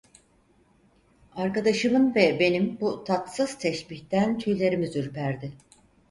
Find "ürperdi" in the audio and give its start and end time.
4.95-5.51